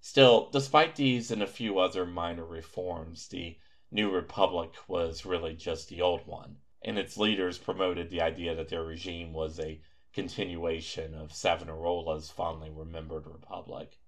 Still, 0.00 0.50
despite 0.50 0.96
these 0.96 1.30
and 1.30 1.42
a 1.42 1.46
few 1.46 1.78
other 1.78 2.04
minor 2.04 2.44
reforms, 2.44 3.28
the 3.28 3.56
New 3.90 4.10
Republic 4.10 4.74
was 4.88 5.24
really 5.24 5.54
just 5.54 5.88
the 5.88 6.02
old 6.02 6.26
one, 6.26 6.58
and 6.82 6.98
its 6.98 7.16
leaders 7.16 7.58
promoted 7.58 8.10
the 8.10 8.20
idea 8.20 8.54
that 8.54 8.68
their 8.68 8.84
regime 8.84 9.32
was 9.32 9.60
a 9.60 9.80
continuation 10.12 11.14
of 11.14 11.32
Savonarola's 11.32 12.30
fondly 12.30 12.70
remembered 12.70 13.26
republic. 13.26 13.98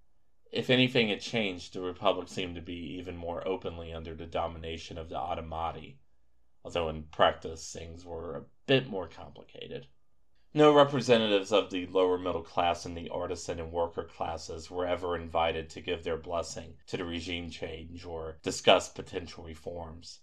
If 0.53 0.69
anything 0.69 1.09
had 1.09 1.21
changed, 1.21 1.73
the 1.73 1.81
republic 1.81 2.29
seemed 2.29 2.55
to 2.57 2.61
be 2.61 2.97
even 2.99 3.16
more 3.16 3.47
openly 3.47 3.92
under 3.92 4.14
the 4.14 4.27
domination 4.27 4.99
of 4.99 5.09
the 5.09 5.16
Ottimati, 5.16 5.97
although 6.64 6.88
in 6.88 7.03
practice 7.05 7.72
things 7.72 8.05
were 8.05 8.37
a 8.37 8.44
bit 8.66 8.88
more 8.88 9.07
complicated. 9.07 9.87
No 10.55 10.72
representatives 10.72 11.53
of 11.53 11.70
the 11.70 11.87
lower 11.87 12.16
middle 12.16 12.42
class 12.42 12.87
and 12.87 12.96
the 12.96 13.11
artisan 13.11 13.61
and 13.61 13.72
worker 13.72 14.05
classes 14.05 14.70
were 14.70 14.87
ever 14.87 15.16
invited 15.16 15.68
to 15.70 15.81
give 15.81 16.05
their 16.05 16.16
blessing 16.16 16.79
to 16.87 16.96
the 16.96 17.05
regime 17.05 17.50
change 17.50 18.05
or 18.05 18.38
discuss 18.42 18.88
potential 18.88 19.44
reforms. 19.44 20.20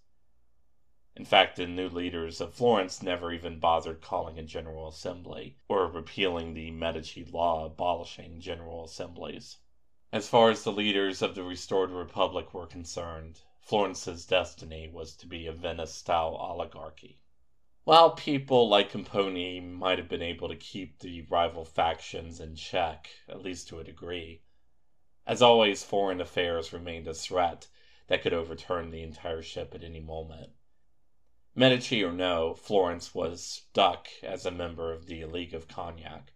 In 1.16 1.26
fact, 1.26 1.58
the 1.58 1.68
new 1.68 1.90
leaders 1.90 2.40
of 2.40 2.54
Florence 2.54 3.04
never 3.04 3.34
even 3.34 3.60
bothered 3.60 4.02
calling 4.02 4.40
a 4.40 4.44
general 4.44 4.88
assembly 4.88 5.58
or 5.68 5.86
repealing 5.88 6.54
the 6.54 6.72
Medici 6.72 7.26
law 7.26 7.66
abolishing 7.66 8.40
general 8.40 8.86
assemblies. 8.86 9.58
As 10.14 10.30
far 10.30 10.50
as 10.50 10.64
the 10.64 10.72
leaders 10.72 11.22
of 11.22 11.36
the 11.36 11.44
restored 11.44 11.92
republic 11.92 12.54
were 12.54 12.66
concerned, 12.66 13.42
Florence's 13.62 14.26
destiny 14.26 14.88
was 14.88 15.16
to 15.16 15.28
be 15.28 15.46
a 15.46 15.52
Venice 15.54 15.94
style 15.94 16.36
oligarchy. 16.36 17.20
While 17.84 18.12
people 18.12 18.68
like 18.68 18.92
Capponi 18.92 19.62
might 19.62 19.98
have 19.98 20.10
been 20.10 20.22
able 20.22 20.50
to 20.50 20.56
keep 20.56 21.00
the 21.00 21.22
rival 21.22 21.64
factions 21.64 22.40
in 22.40 22.56
check, 22.56 23.10
at 23.30 23.42
least 23.42 23.68
to 23.70 23.80
a 23.80 23.84
degree, 23.84 24.42
as 25.28 25.42
always, 25.42 25.84
foreign 25.84 26.20
affairs 26.20 26.74
remained 26.74 27.08
a 27.08 27.14
threat 27.14 27.68
that 28.08 28.24
could 28.24 28.34
overturn 28.34 28.90
the 28.90 29.04
entire 29.04 29.42
ship 29.42 29.76
at 29.76 29.84
any 29.84 30.00
moment. 30.00 30.54
Medici 31.54 32.04
or 32.04 32.12
no, 32.12 32.56
Florence 32.56 33.14
was 33.14 33.46
stuck 33.46 34.08
as 34.24 34.46
a 34.46 34.52
member 34.52 34.92
of 34.92 35.06
the 35.06 35.24
League 35.26 35.54
of 35.54 35.68
Cognac. 35.68 36.34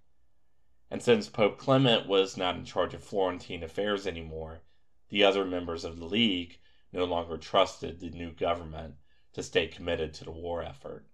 And 0.92 1.02
since 1.02 1.28
Pope 1.28 1.58
Clement 1.58 2.08
was 2.08 2.38
not 2.38 2.56
in 2.56 2.66
charge 2.66 2.94
of 2.94 3.04
Florentine 3.04 3.64
affairs 3.64 4.06
anymore, 4.06 4.62
the 5.10 5.24
other 5.24 5.44
members 5.44 5.84
of 5.84 5.98
the 5.98 6.06
League 6.06 6.60
no 6.96 7.04
longer 7.04 7.38
trusted 7.38 8.00
the 8.00 8.10
new 8.10 8.32
government 8.32 8.96
to 9.34 9.44
stay 9.44 9.68
committed 9.68 10.14
to 10.14 10.24
the 10.24 10.32
war 10.32 10.64
effort. 10.64 11.06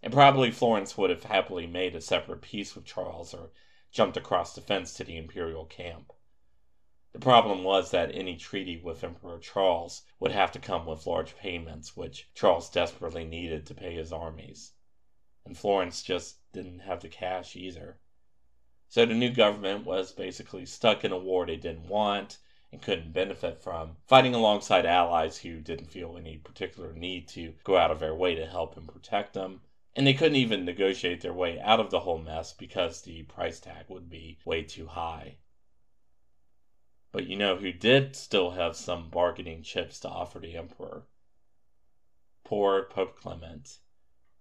And 0.00 0.12
probably 0.12 0.52
Florence 0.52 0.96
would 0.96 1.10
have 1.10 1.24
happily 1.24 1.66
made 1.66 1.96
a 1.96 2.00
separate 2.00 2.40
peace 2.40 2.76
with 2.76 2.84
Charles 2.84 3.34
or 3.34 3.50
jumped 3.90 4.16
across 4.16 4.54
the 4.54 4.60
fence 4.60 4.94
to 4.94 5.04
the 5.04 5.16
imperial 5.16 5.64
camp. 5.64 6.12
The 7.12 7.18
problem 7.18 7.64
was 7.64 7.90
that 7.90 8.14
any 8.14 8.36
treaty 8.36 8.76
with 8.76 9.02
Emperor 9.02 9.38
Charles 9.38 10.02
would 10.20 10.32
have 10.32 10.52
to 10.52 10.60
come 10.60 10.86
with 10.86 11.06
large 11.06 11.36
payments, 11.36 11.96
which 11.96 12.28
Charles 12.34 12.70
desperately 12.70 13.24
needed 13.24 13.66
to 13.66 13.74
pay 13.74 13.94
his 13.94 14.12
armies. 14.12 14.72
And 15.44 15.58
Florence 15.58 16.02
just 16.02 16.38
didn't 16.52 16.80
have 16.80 17.00
the 17.00 17.08
cash 17.08 17.56
either. 17.56 17.98
So 18.88 19.04
the 19.04 19.14
new 19.14 19.32
government 19.32 19.84
was 19.84 20.12
basically 20.12 20.66
stuck 20.66 21.04
in 21.04 21.10
a 21.10 21.18
war 21.18 21.44
they 21.44 21.56
didn't 21.56 21.88
want 21.88 22.38
and 22.74 22.82
couldn't 22.82 23.12
benefit 23.12 23.62
from, 23.62 23.96
fighting 24.04 24.34
alongside 24.34 24.84
allies 24.84 25.38
who 25.38 25.60
didn't 25.60 25.92
feel 25.92 26.16
any 26.16 26.38
particular 26.38 26.92
need 26.92 27.28
to 27.28 27.54
go 27.62 27.76
out 27.76 27.92
of 27.92 28.00
their 28.00 28.16
way 28.16 28.34
to 28.34 28.46
help 28.46 28.76
and 28.76 28.88
protect 28.88 29.32
them, 29.32 29.60
and 29.94 30.04
they 30.04 30.12
couldn't 30.12 30.34
even 30.34 30.64
negotiate 30.64 31.20
their 31.20 31.32
way 31.32 31.60
out 31.60 31.78
of 31.78 31.90
the 31.90 32.00
whole 32.00 32.18
mess 32.18 32.52
because 32.52 33.02
the 33.02 33.22
price 33.22 33.60
tag 33.60 33.84
would 33.88 34.10
be 34.10 34.40
way 34.44 34.60
too 34.60 34.88
high. 34.88 35.36
But 37.12 37.28
you 37.28 37.36
know 37.36 37.54
who 37.54 37.72
did 37.72 38.16
still 38.16 38.50
have 38.50 38.74
some 38.74 39.08
bargaining 39.08 39.62
chips 39.62 40.00
to 40.00 40.08
offer 40.08 40.40
the 40.40 40.56
Emperor? 40.56 41.06
Poor 42.42 42.82
Pope 42.82 43.16
Clement 43.16 43.78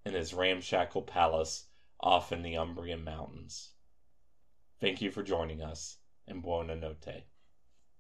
in 0.07 0.13
his 0.13 0.33
ramshackle 0.33 1.03
palace 1.03 1.67
off 1.99 2.31
in 2.31 2.41
the 2.41 2.55
Umbrian 2.55 3.03
Mountains. 3.03 3.73
Thank 4.79 5.03
you 5.03 5.11
for 5.11 5.21
joining 5.21 5.61
us, 5.61 5.99
and 6.27 6.41
buona 6.41 6.75
notte. 6.75 7.25